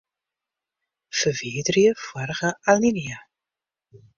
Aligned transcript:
Ferwiderje 1.19 1.91
foarige 2.07 2.49
alinea. 2.71 3.17